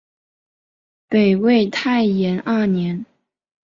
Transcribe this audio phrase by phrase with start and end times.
[1.09, 3.05] 北魏太延二年。